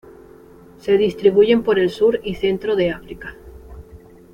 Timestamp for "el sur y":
1.77-2.33